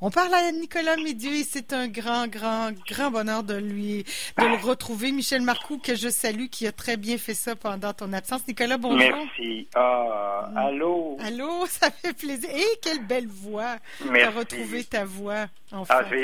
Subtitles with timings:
[0.00, 4.04] On parle à Nicolas Médieu et c'est un grand, grand, grand bonheur de lui,
[4.38, 5.12] de le retrouver.
[5.12, 8.46] Michel Marcoux, que je salue, qui a très bien fait ça pendant ton absence.
[8.46, 8.98] Nicolas, bonjour.
[8.98, 9.68] Merci.
[9.74, 11.16] Ah, allô?
[11.20, 12.50] Allô, ça fait plaisir.
[12.50, 13.76] Et quelle belle voix.
[14.04, 14.32] Merci.
[14.32, 16.00] De retrouver ta voix, enfin.
[16.00, 16.14] Ah,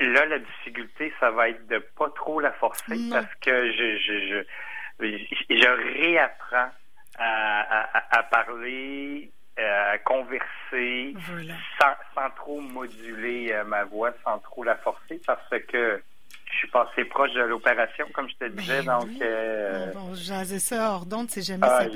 [0.00, 4.44] là, la difficulté, ça va être de pas trop la forcer parce que je, je,
[5.00, 5.16] je,
[5.50, 6.70] je réapprends
[7.18, 11.14] à, à, à parler euh, converser
[11.80, 16.02] sans, sans, trop moduler euh, ma voix, sans trop la forcer, parce que
[16.56, 18.82] je suis passé proche de l'opération, comme je te disais.
[18.82, 19.92] Ben donc, euh...
[19.92, 21.86] bon, jasais ça hors d'onde, c'est jamais ça.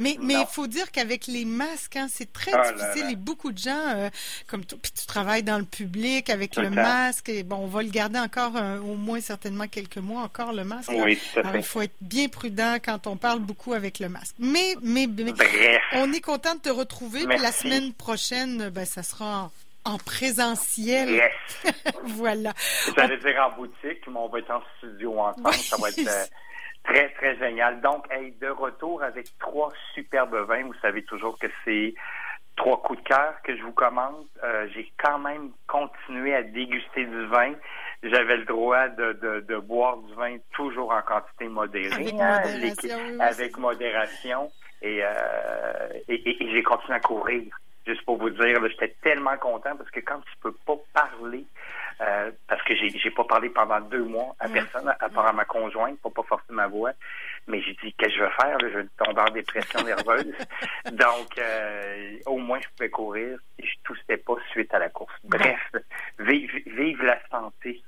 [0.00, 3.00] Mais mais il faut dire qu'avec les masques, hein, c'est très Ah difficile.
[3.00, 3.10] là là.
[3.12, 4.10] Et beaucoup de gens, euh,
[4.46, 7.28] comme puis tu travailles dans le public avec le masque.
[7.28, 10.64] Et bon, on va le garder encore euh, au moins certainement quelques mois encore le
[10.64, 10.90] masque.
[10.94, 11.58] Oui, tout à Alors, fait.
[11.58, 14.36] il faut être bien prudent quand on parle beaucoup avec le masque.
[14.38, 15.80] Mais mais, mais Bref.
[15.94, 17.26] on est content de te retrouver.
[17.26, 19.50] Puis la semaine prochaine, ben ça sera
[19.84, 21.10] en, en présentiel.
[21.10, 21.74] Yes.
[22.04, 22.52] voilà.
[22.96, 25.52] J'allais dire en boutique, mais on va être en studio ensemble.
[25.54, 26.24] Ça va être euh,
[26.84, 27.80] très, très génial.
[27.80, 30.64] Donc, hey, de retour avec trois superbes vins.
[30.64, 31.94] Vous savez toujours que c'est
[32.56, 34.26] trois coups de cœur que je vous commande.
[34.44, 37.54] Euh, J'ai quand même continué à déguster du vin.
[38.02, 41.92] J'avais le droit de, de, de boire du vin toujours en quantité modérée.
[41.94, 44.50] Avec hein, modération, avec modération.
[44.84, 47.42] Et, euh, et, et- et j'ai continué à courir.
[47.86, 51.44] Juste pour vous dire, j'étais tellement content parce que quand tu peux pas parler,
[52.00, 54.52] euh, parce que j'ai j'ai pas parlé pendant deux mois à Mm.
[54.52, 56.92] personne, à part à ma conjointe, pour pas forcer ma voix.
[57.48, 58.58] Mais j'ai dit, qu'est-ce que je vais faire?
[58.58, 58.68] Là?
[58.72, 60.32] Je vais tomber en dépression nerveuse.
[60.92, 65.12] Donc, euh, au moins, je pouvais courir et je toussais pas suite à la course.
[65.24, 65.60] Bref,
[66.20, 67.82] vive, vive la santé.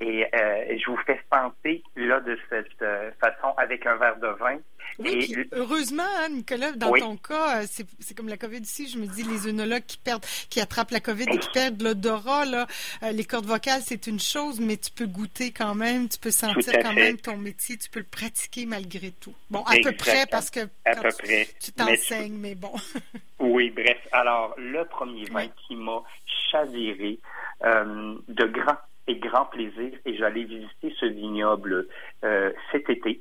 [0.00, 4.28] Et euh, je vous fais santé, là, de cette euh, façon, avec un verre de
[4.28, 4.58] vin.
[5.00, 7.00] Oui, Et- heureusement, hein, Nicolas, dans Oui.
[7.00, 9.98] ton cas, euh, c'est c'est comme la COVID ici, je me dis, les œnologues qui
[9.98, 12.66] perdent, qui attrapent la COVID et qui perdent l'odorat, là,
[13.02, 16.30] euh, les cordes vocales, c'est une chose, mais tu peux goûter quand même, tu peux
[16.30, 16.94] sentir quand fait.
[16.94, 19.34] même ton métier, tu peux le pratiquer malgré tout.
[19.50, 21.26] Bon, à peu près, parce que À quand peu tu- près.
[21.26, 22.72] tu Mais tu- t'enseignes, mais bon.
[23.40, 23.98] Oui, bref.
[24.12, 25.50] Alors, le premier vin Oui.
[25.66, 26.02] qui m'a
[26.50, 27.18] chaviré
[27.64, 28.76] euh, de grand
[29.08, 31.88] et grand plaisir, et j'allais visiter ce vignoble
[32.24, 33.20] euh, cet été.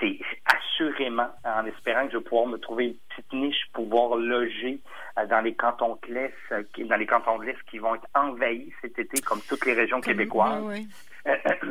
[0.00, 4.16] C'est assurément, en espérant que je vais pouvoir me trouver une petite niche pour pouvoir
[4.18, 4.80] loger
[5.18, 7.94] euh, dans les cantons de l'Est, euh, qui- dans les cantons de l'Est qui vont
[7.94, 10.62] être envahis cet été, comme toutes les régions québécoises.
[10.64, 10.88] Oui,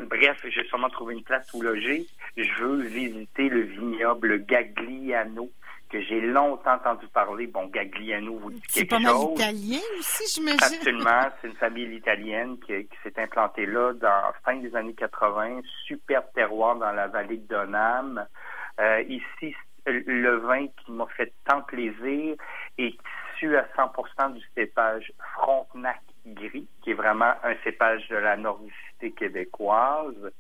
[0.10, 2.06] Bref, j'ai sûrement trouvé une place où loger.
[2.38, 5.50] Je veux visiter le vignoble Gagliano,
[5.96, 7.48] que j'ai longtemps entendu parler.
[7.48, 9.40] Bon, Gagliano vous dit C'est quelque pas mal chose.
[9.40, 10.78] italien aussi, j'imagine.
[10.78, 15.62] Absolument, c'est une famille italienne qui, qui s'est implantée là dans fin des années 80.
[15.86, 18.26] Superbe terroir dans la vallée de Donham.
[18.80, 22.36] Euh, ici, le vin qui m'a fait tant plaisir
[22.78, 22.98] est
[23.38, 29.12] issu à 100% du cépage Frontenac gris, qui est vraiment un cépage de la nordicité
[29.12, 30.34] québécoise.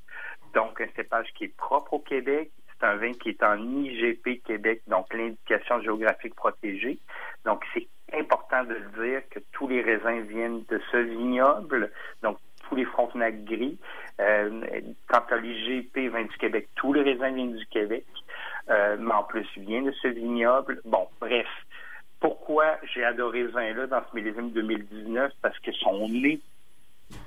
[0.53, 2.51] Donc, un cépage qui est propre au Québec.
[2.85, 6.99] Un vin qui est en IGP Québec, donc l'indication géographique protégée.
[7.43, 11.91] Donc, c'est important de le dire que tous les raisins viennent de ce vignoble,
[12.21, 12.37] donc
[12.67, 13.77] tous les Frontenac gris.
[14.21, 14.61] Euh,
[15.07, 18.05] quant à l'IGP vin du Québec, tous les raisins viennent du Québec,
[18.69, 20.81] euh, mais en plus viennent de ce vignoble.
[20.85, 21.47] Bon, bref.
[22.19, 25.31] Pourquoi j'ai adoré ce vin-là dans ce millésime 2019?
[25.41, 26.39] Parce que son nez,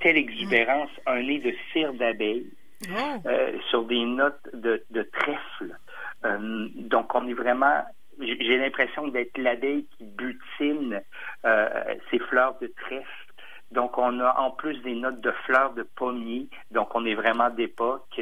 [0.00, 2.46] telle exubérance, un nez de cire d'abeille,
[2.90, 2.94] Oh.
[3.26, 5.76] euh, sur des notes de, de trèfle.
[6.24, 7.84] Euh, donc, on est vraiment...
[8.20, 11.00] J'ai l'impression d'être l'abeille qui butine
[11.44, 13.06] euh, ses fleurs de trèfle.
[13.70, 16.48] Donc, on a en plus des notes de fleurs de pommier.
[16.70, 18.20] Donc, on est vraiment d'époque.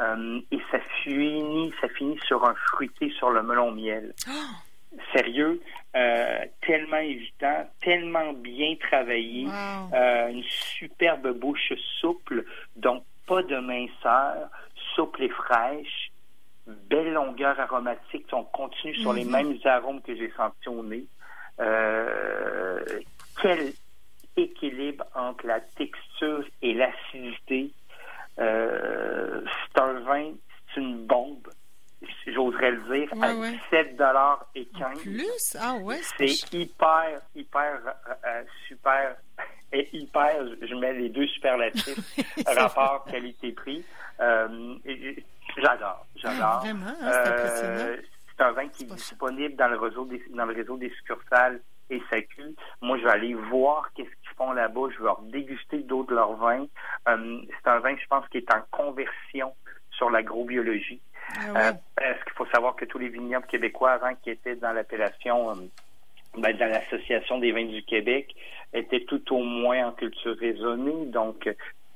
[0.00, 4.12] Euh, et ça finit, ça finit sur un fruité sur le melon miel.
[5.14, 5.60] Sérieux,
[5.96, 10.30] euh, tellement évitant, tellement bien travaillé, Wow.
[10.30, 12.44] une superbe bouche souple,
[12.76, 14.48] donc pas de minceur,
[14.94, 16.10] souple et fraîche,
[16.66, 19.30] belle longueur aromatique, on continue sur les Mhm.
[19.30, 21.04] mêmes arômes que j'ai sentis au nez.
[21.60, 23.00] Euh,
[23.40, 23.72] quel
[24.36, 27.70] équilibre entre la texture et l'acidité?
[28.38, 29.42] Euh,
[29.74, 30.32] c'est un vin,
[30.74, 31.48] c'est une bombe,
[32.26, 33.52] j'oserais le dire, Ouais, à ouais.
[33.70, 35.00] 17 dollars et 15.
[35.02, 35.56] Plus?
[35.60, 35.98] Ah ouais.
[36.16, 39.16] C'est hyper, hyper, euh, euh, super,
[39.92, 41.98] hyper, je- mets les deux superlatifs,
[42.46, 43.84] rapport qualité-prix.
[44.20, 44.74] Euh,
[45.56, 46.42] j'adore, j'adore.
[46.42, 47.96] Ah, vraiment, hein, c'est impressionnant.
[48.36, 51.60] c'est un vin qui est disponible dans le réseau des, dans le réseau des succursales
[51.90, 52.54] et SAQ.
[52.82, 54.88] Moi, je vais aller voir qu'est-ce qu'ils font là-bas.
[54.92, 56.66] Je vais leur déguster d'autres de leurs vins.
[57.08, 59.54] Euh, c'est un vin, je pense, qui est en conversion
[59.92, 61.00] sur l'agrobiologie.
[61.34, 64.72] Ah Euh, parce qu'il faut savoir que tous les vignobles québécois avant qui étaient dans
[64.72, 65.54] l'appellation euh,
[66.38, 68.34] ben, dans l'Association des vins du Québec,
[68.72, 71.48] était tout au moins en culture raisonnée, donc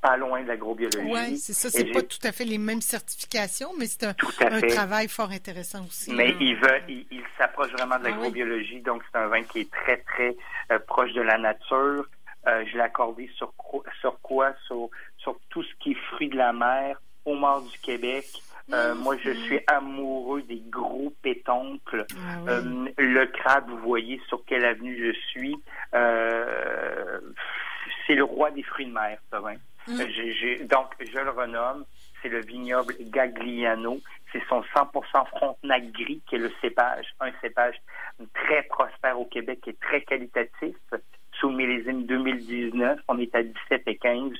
[0.03, 1.09] pas loin de l'agrobiologie.
[1.09, 1.69] Oui, c'est ça.
[1.69, 6.11] C'est pas tout à fait les mêmes certifications, mais c'est un, travail fort intéressant aussi.
[6.13, 9.71] Mais il veut, il, s'approche vraiment de ah l'agrobiologie, donc c'est un vin qui est
[9.71, 10.35] très, très
[10.71, 12.05] euh, proche de la nature.
[12.45, 13.53] Euh, je l'ai accordé sur,
[14.01, 14.53] sur quoi?
[14.67, 18.25] Sur, sur tout ce qui est fruits de la mer, au nord du Québec.
[18.71, 22.05] Euh, mmh, moi, je suis amoureux des gros pétoncles.
[22.47, 22.61] Ah
[22.97, 25.55] le crabe, vous voyez sur quelle avenue je suis.
[28.07, 29.41] c'est le roi des fruits de mer, ça.
[29.87, 29.99] Mm.
[29.99, 31.85] Euh, donc, je le renomme.
[32.21, 33.99] C'est le vignoble Gagliano.
[34.31, 37.75] C'est son 100% Frontenac gris qui est le cépage, un cépage
[38.33, 40.75] très prospère au Québec et très qualitatif.
[41.33, 44.31] Sous le millésime 2019, on est à 17 et 15.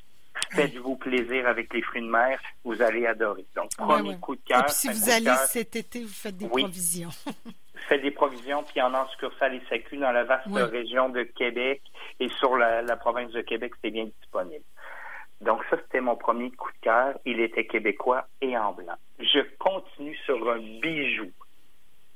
[0.55, 3.45] Faites-vous plaisir avec les fruits de mer, vous allez adorer.
[3.55, 4.61] Donc, premier coup de cœur.
[4.61, 7.09] Et puis, si vous allez cet été, vous faites des provisions.
[7.87, 11.81] faites des provisions, puis en en succursale et SAQ dans la vaste région de Québec
[12.19, 14.63] et sur la, la province de Québec, c'est bien disponible.
[15.41, 17.15] Donc ça, c'était mon premier coup de cœur.
[17.25, 18.95] Il était québécois et en blanc.
[19.19, 21.31] Je continue sur un bijou.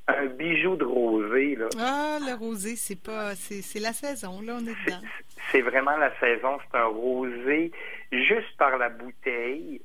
[0.10, 1.68] Un bijou de rosé, là.
[1.80, 5.02] Ah, le rosé, c'est pas, c'est la saison, là, on est dedans.
[5.52, 6.58] C'est vraiment la saison.
[6.64, 7.72] C'est un rosé
[8.12, 9.82] juste par la bouteille.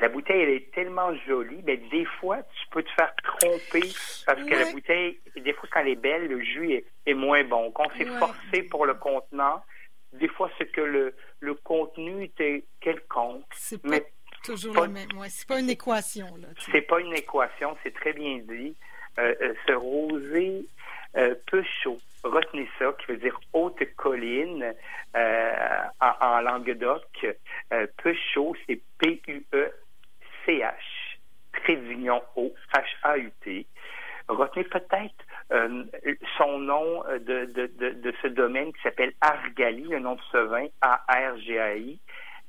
[0.00, 3.88] La bouteille, elle est tellement jolie, mais des fois, tu peux te faire tromper
[4.26, 7.70] parce que la bouteille, des fois, quand elle est belle, le jus est, moins bon.
[7.70, 9.62] Quand c'est forcé pour le contenant,
[10.12, 13.44] des fois, c'est que le, le contenu était quelconque.
[13.52, 14.00] C'est pas
[14.42, 15.08] toujours le même.
[15.28, 16.26] c'est pas une équation.
[16.72, 18.76] C'est pas une équation, c'est très bien dit.
[19.18, 20.66] Euh, euh, ce rosé
[21.16, 21.98] euh, peu chaud.
[22.24, 24.74] Retenez ça, qui veut dire haute colline
[25.14, 27.04] en, languedoc.
[27.98, 30.72] peu chaud, c'est P-U-E-C-H.
[31.52, 33.66] Trédignon O H-A-U-T.
[34.26, 35.24] Retenez peut-être
[36.38, 40.66] son nom de, de, de, ce domaine qui s'appelle Argali, le nom de ce vin,
[40.80, 42.00] A-R-G-A-I,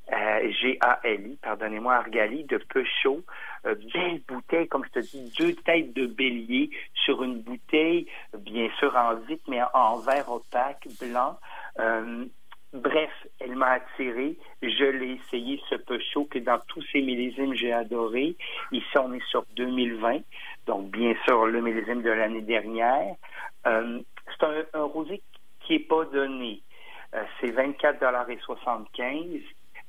[0.10, 3.22] G-A-L-I, pardonnez-moi, Argali de Peugeot.
[3.66, 8.08] Euh, belle bouteille comme je te dis, deux têtes de bélier sur une bouteille,
[8.38, 11.38] bien sûr en vitre, mais en verre opaque, blanc.
[11.80, 12.26] Euh,
[12.74, 13.10] bref,
[13.40, 14.38] elle m'a attiré.
[14.62, 18.36] Je l'ai essayé, ce peu chaud que dans tous ces millésimes, j'ai adoré.
[18.72, 20.20] Ici, on est sur 2020,
[20.68, 23.16] donc bien sûr le millésime de l'année dernière.
[23.66, 25.22] Euh, c'est un, un, rosé
[25.62, 26.62] qui n'est pas donné.
[27.40, 29.42] C'est 24,75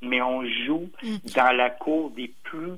[0.02, 0.88] mais on joue
[1.34, 2.75] dans la cour des plus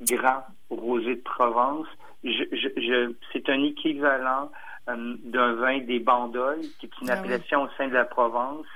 [0.00, 1.86] grands rosés de Provence.
[2.24, 4.50] Je, c'est un équivalent
[4.88, 8.66] euh, d'un vin des Bandoles, qui est une ah appellation au sein de la Provence.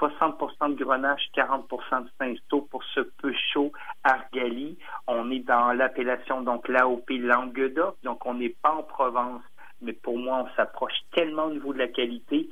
[0.00, 3.72] 60% de Grenache, 40% de Saint-Sto pour ce peu chaud
[4.02, 4.78] Argali.
[5.06, 9.42] On est dans l'appellation donc l'AOP Languedoc, donc on n'est pas en Provence,
[9.82, 12.48] mais pour moi, on s'approche tellement au niveau de la qualité.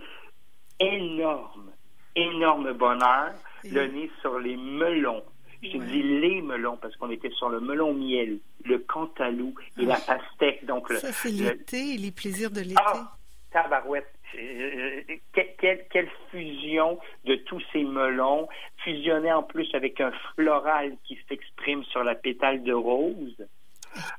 [0.79, 1.71] Énorme,
[2.15, 3.33] énorme bonheur.
[3.65, 5.25] Le nez sur les melons.
[5.63, 9.97] Je dis les melons parce qu'on était sur le melon miel, le cantalou et la
[9.97, 10.15] ah.
[10.15, 10.65] pastèque.
[10.67, 12.75] Donc Ça, c'est l'été, les plaisirs de l'été.
[12.85, 13.17] Ah,
[13.51, 14.13] tabarouette.
[14.35, 15.01] Euh,
[15.33, 18.47] quelle, fusion de tous ces melons,
[18.85, 23.47] fusionné en plus avec un floral qui s'exprime sur la pétale de rose.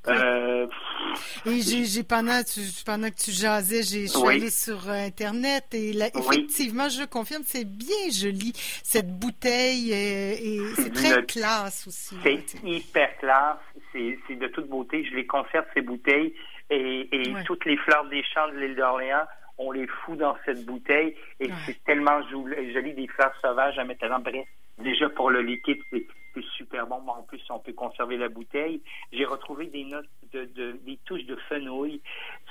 [0.08, 0.66] Euh,
[1.46, 2.40] et j'ai, pendant,
[2.84, 7.42] pendant que tu jasais, j'ai, je suis allée sur euh, Internet et effectivement, je confirme,
[7.44, 8.52] c'est bien joli,
[8.82, 12.16] cette bouteille, et c'est très classe aussi.
[12.22, 13.58] C'est hyper classe,
[13.92, 15.04] c'est, de toute beauté.
[15.10, 16.34] Je les conserve, ces bouteilles,
[16.70, 17.08] et,
[17.46, 19.26] toutes les fleurs des champs de l'île d'Orléans
[19.62, 24.04] on les fout dans cette bouteille et c'est tellement joli des fleurs sauvages à mettre
[24.04, 24.46] à l'embresse.
[24.78, 25.82] Déjà pour le liquide,
[26.34, 26.96] c'est super bon.
[27.08, 28.80] en plus, on peut conserver la bouteille.
[29.12, 30.44] J'ai retrouvé des notes de,
[30.84, 32.00] des touches de fenouil.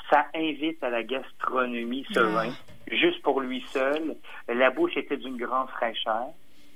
[0.10, 2.52] Ça invite à la gastronomie ce vin,
[2.92, 4.16] juste pour lui seul.
[4.48, 6.28] La bouche était d'une grande fraîcheur,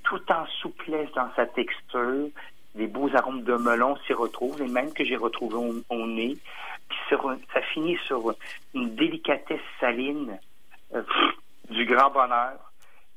[0.04, 2.28] tout en souplesse dans sa texture.
[2.74, 6.36] Des beaux arômes de melon s'y retrouvent, et même que j'ai retrouvé au nez
[7.08, 8.34] ça finit sur
[8.74, 10.38] une délicatesse saline
[10.94, 11.02] euh,
[11.70, 12.72] du grand bonheur.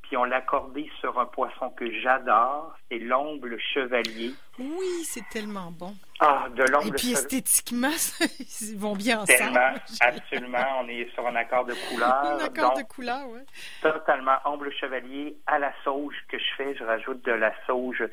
[0.08, 4.32] Puis on l'a accordé sur un poisson que j'adore, c'est l'omble chevalier.
[4.58, 5.94] Oui, c'est tellement bon.
[6.22, 7.92] Ah, de l'omble Et puis esthétiquement,
[8.62, 9.38] ils vont bien ensemble.
[9.38, 10.66] Tellement, absolument.
[10.80, 12.24] On est sur un accord de couleur.
[12.24, 13.42] un accord de couleur, oui.
[13.82, 14.38] Totalement.
[14.46, 16.74] Omble chevalier à la sauge que je fais.
[16.76, 18.04] Je rajoute de la sauge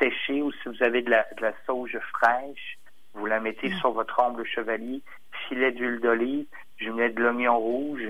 [0.00, 2.76] séchée ou si vous avez de la, de la sauge fraîche.
[3.14, 3.78] Vous la mettez mm.
[3.78, 5.00] sur votre omble chevalier,
[5.48, 6.46] filet d'huile d'olive,
[6.78, 8.08] je mets de l'oignon rouge,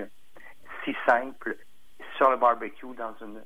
[0.83, 1.55] si simple,
[2.17, 3.41] sur le barbecue dans une,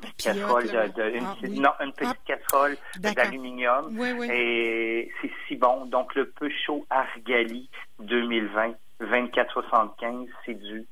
[0.00, 3.96] petite casserole de, une, ah, non, une petite ah, casserole d'aluminium.
[4.24, 5.86] Et c'est si bon.
[5.86, 7.68] Donc le peu chaud Argali
[8.00, 10.86] 2020, 24,75, c'est du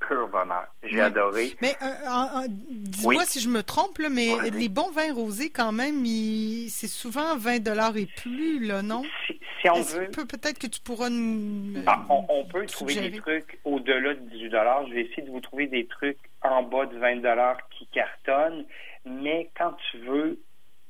[0.00, 0.66] pur bonheur.
[0.82, 1.54] J'ai adoré.
[1.60, 6.04] Mais euh, dis-moi si je me trompe, là, mais les bons vins rosés, quand même,
[6.68, 9.02] c'est souvent 20 dollars et plus, là, non?
[9.26, 10.08] Si, on veut.
[10.10, 11.82] Peut-être que tu pourras nous.
[11.86, 14.86] Ah, on, peut trouver des trucs au-delà de 18 dollars.
[14.88, 18.64] Je vais essayer de vous trouver des trucs en bas de 20 dollars qui cartonnent.
[19.04, 20.40] Mais quand tu veux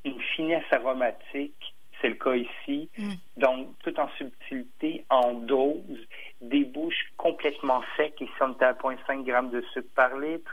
[0.05, 2.89] une finesse aromatique, c'est le cas ici.
[2.99, 3.13] Mm.
[3.37, 6.07] Donc, tout en subtilité, en dose,
[6.41, 8.21] des bouches complètement secs.
[8.21, 10.53] Ici, on est à 0,5 g de sucre par litre.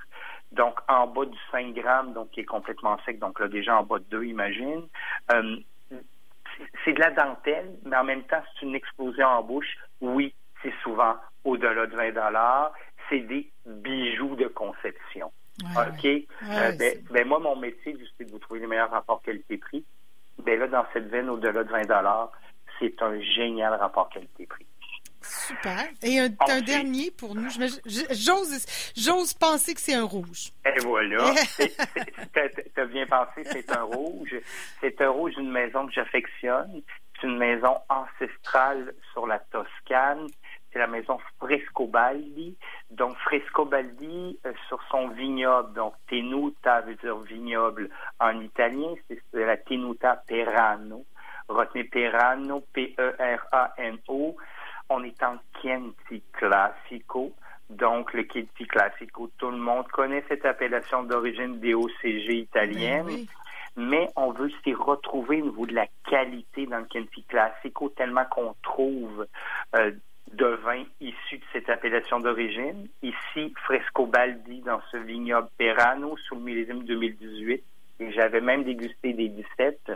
[0.51, 3.19] Donc, en bas du 5 grammes, donc qui est complètement sec.
[3.19, 4.87] Donc là, déjà en bas de 2, imagine.
[5.31, 5.57] Euh,
[6.83, 9.77] c'est de la dentelle, mais en même temps, c'est une explosion en bouche.
[10.01, 10.33] Oui,
[10.63, 12.71] c'est souvent au-delà de 20
[13.09, 15.31] C'est des bijoux de conception.
[15.63, 16.05] OK?
[16.05, 19.83] Euh, ben, ben, moi, mon métier, c'est de vous trouver les meilleurs rapports qualité-prix.
[20.45, 22.29] Ben là, dans cette veine, au-delà de 20
[22.79, 24.65] c'est un génial rapport qualité-prix.
[25.21, 25.85] Super.
[26.03, 26.29] Et un,
[26.61, 27.49] dernier pour nous.
[27.49, 30.51] J'ose penser que c'est un rouge.
[30.65, 31.33] Et voilà.
[31.57, 34.35] tu as bien pensé, c'est un rouge.
[34.81, 36.81] C'est un rouge d'une maison que j'affectionne.
[37.15, 40.27] C'est une maison ancestrale sur la Toscane
[40.75, 42.57] c'est la maison Frescobaldi.
[42.91, 47.89] Donc, Frescobaldi, euh, sur son vignoble, donc Tenuta veut dire vignoble
[48.19, 51.05] en italien, c'est la Tenuta Perano.
[51.47, 54.35] Retenez Perano, P-E-R-A-N-O.
[54.89, 57.31] On est en Chianti Classico.
[57.69, 63.05] Donc, le Chianti Classico, tout le monde connaît cette appellation d'origine DOCG italienne.
[63.05, 63.25] Ben
[63.77, 68.23] mais on veut s'y retrouver au niveau de la qualité dans le Chianti Classico, tellement
[68.31, 69.27] qu'on trouve
[69.75, 69.91] euh,
[70.35, 72.87] de vin issus de cette appellation d'origine.
[73.01, 77.63] Ici, Frescobaldi dans ce vignoble Perano sous le millésime 2018.
[77.99, 79.91] Et j'avais même dégusté des 17.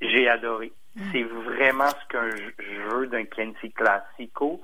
[0.00, 0.72] J'ai adoré.
[0.96, 1.02] Mm.
[1.12, 4.60] C'est vraiment ce que je veux d'un Chianti Classico.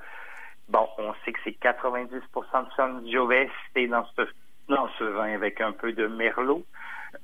[0.69, 3.51] Bon, on sait que c'est 90% de Sangiovese
[3.89, 4.23] dans ce,
[4.69, 6.65] dans ce vin avec un peu de Merlot.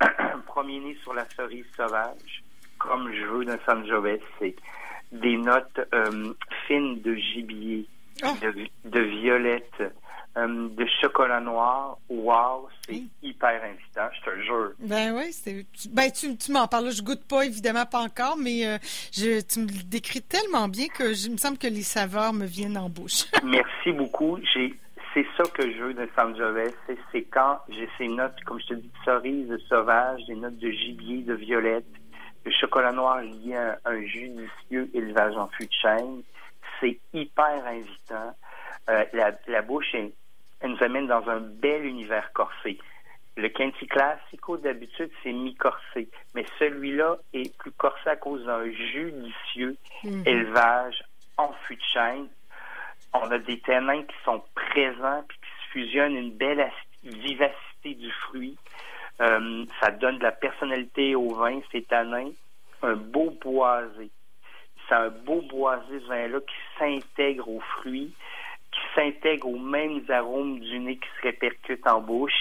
[0.47, 2.45] Premier nez sur la cerise sauvage,
[2.79, 4.21] comme je veux d'un Sangiovese.
[5.12, 6.33] Des notes euh,
[6.66, 7.87] fines de gibier,
[8.23, 8.35] ah.
[8.85, 9.83] de, violette,
[10.37, 11.99] euh, de chocolat noir.
[12.09, 14.73] Wow, c'est hyper invitant, je te jure.
[14.78, 15.66] Ben oui, c'est.
[15.90, 16.90] Ben tu, tu m'en parles.
[16.90, 18.78] Je goûte pas évidemment pas encore, mais euh,
[19.12, 22.33] je, tu me le décris tellement bien que je, il me semble que les saveurs
[22.33, 23.25] me viennent en bouche.
[23.45, 24.38] Merci beaucoup.
[24.54, 24.75] J'ai
[25.14, 26.75] c'est ça que je veux de Sangiovese,
[27.12, 30.71] c'est quand j'ai ces notes, comme je te dis, de cerise sauvage, des notes de
[30.71, 31.85] gibier, de violette,
[32.45, 36.23] le chocolat noir lié à un judicieux élevage en fût de chêne.
[36.81, 38.35] C'est hyper invitant.
[38.91, 39.05] Euh,
[39.47, 39.95] la, bouche
[40.65, 42.79] nous amène dans un bel univers corsé.
[43.37, 46.09] Le Chianti Classico, d'habitude, c'est mi-corsé.
[46.35, 50.23] Mais celui-là est plus corsé à cause d'un judicieux mhm.
[50.27, 51.03] élevage
[51.39, 52.29] en fût de chêne.
[53.15, 56.71] On a des ténins qui sont présents puis qui se fusionnent une belle
[57.05, 58.57] vivacité du fruit.
[59.23, 62.31] Euh, ça donne de la personnalité au vin, c'est tannin.
[62.83, 64.11] Un beau boisé.
[64.88, 68.12] C'est un beau boisé, ce vin-là, qui s'intègre aux fruits,
[68.73, 72.33] qui s'intègre aux mêmes arômes du nez qui se répercutent en bouche.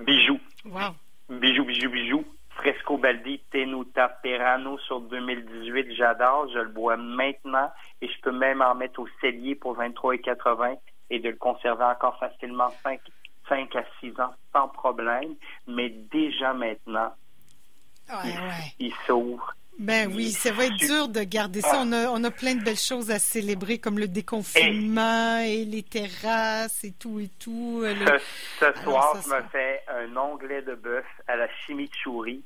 [0.00, 0.40] Bijou.
[0.64, 0.94] Wow.
[1.28, 2.24] Bijou, bijou, bijou.
[2.58, 7.70] Fresco Baldi Tenuta Perano sur 2018, j'adore, je le bois maintenant
[8.00, 10.76] et je peux même en mettre au cellier pour 23,80
[11.10, 13.00] et de le conserver encore facilement 5
[13.48, 15.34] 5 à 6 ans sans problème,
[15.66, 17.12] mais déjà maintenant,
[18.78, 19.54] il, s'ouvre.
[19.78, 21.80] Ben oui, ça va être dur de garder ça.
[21.82, 25.82] On a, on a plein de belles choses à célébrer, comme le déconfinement et, les
[25.82, 27.84] terrasses et tout et tout.
[28.58, 32.42] Ce, soir, je me fais un onglet de bœuf à la chimichurri.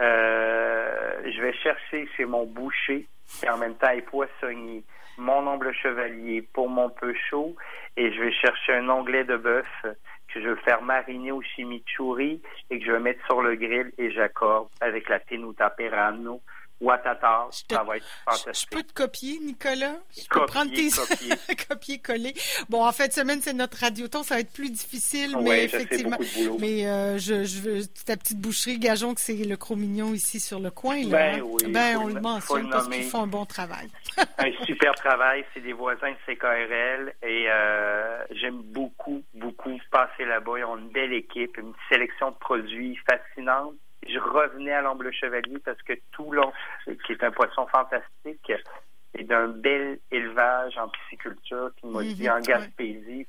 [0.00, 3.06] Euh, je vais chercher chez mon boucher
[3.42, 4.82] et en même temps et poissonnier
[5.16, 7.54] mon omble chevalier pour mon peu chaud
[7.96, 9.86] et je vais chercher un onglet de bœuf
[10.34, 13.92] que je vais faire mariner au chimichurri et que je vais mettre sur le grill
[13.98, 16.42] et j'accorde avec la tenuta perano
[16.80, 18.68] Ouattata, ça va être fantastique.
[18.70, 19.96] Je peux te copier, Nicolas?
[20.16, 20.90] Je peux prendre tes
[21.68, 22.34] copier-coller.
[22.68, 26.18] bon, en fait, semaine, c'est notre radioton, ça va être plus difficile, mais effectivement.
[26.58, 30.60] Mais euh, je, je veux ta petite boucherie, gageons que c'est le Cro-Mignon ici sur
[30.60, 31.02] le coin.
[31.04, 31.42] Là, ben, hein?
[31.44, 33.88] oui, ben on le mentionne parce qu'ils font un bon travail.
[34.38, 40.58] un super travail, c'est des voisins de CKRL et euh, j'aime beaucoup, beaucoup passer là-bas.
[40.58, 43.74] Ils ont une belle équipe, une sélection de produits fascinante
[44.08, 46.52] je revenais à l'ombre chevalier parce que Toulon,
[46.84, 48.52] qui est un poisson fantastique,
[49.14, 53.26] est d'un bel élevage en pisciculture, qui m'a dit en mhm, Gaspésie,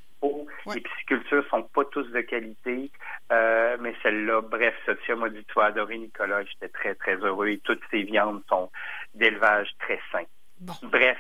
[0.74, 2.89] les piscicultures sont pas tous de qualité,
[3.32, 7.50] euh, mais celle-là, bref, Sophia m'a dit, tu vas adorer Nicolas, j'étais très, très heureux
[7.50, 8.72] et toutes ces viandes sont
[9.13, 10.24] d'élevage très sain.
[10.84, 11.20] Bref,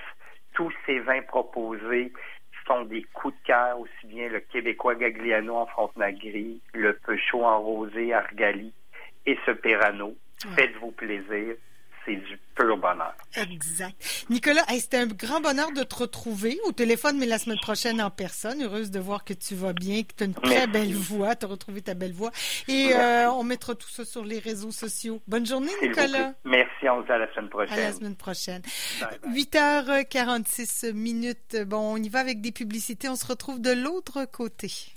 [0.53, 2.11] tous ces vins proposés,
[2.67, 7.59] sont des coups de cœur, aussi bien le Québécois Gagliano en Frontenac-Gris, le Peuchot en
[7.61, 8.73] Rosé Argali
[9.25, 10.15] et ce Perano.
[10.55, 11.55] Faites-vous plaisir
[12.05, 13.13] c'est du pur bonheur.
[13.35, 14.25] Exact.
[14.29, 18.09] Nicolas, c'était un grand bonheur de te retrouver au téléphone, mais la semaine prochaine en
[18.09, 18.63] personne.
[18.63, 21.45] Heureuse de voir que tu vas bien, que tu as une très belle voix, tu
[21.45, 22.31] as retrouvé ta belle voix.
[22.67, 25.21] Et euh, on mettra tout ça sur les réseaux sociaux.
[25.27, 26.33] Bonne journée, Nicolas.
[26.43, 27.79] Merci, on se dit à la semaine prochaine.
[27.79, 28.61] À la semaine prochaine.
[29.27, 31.57] 8h46 minutes.
[31.65, 33.09] Bon, on y va avec des publicités.
[33.09, 34.93] On se retrouve de l'autre côté.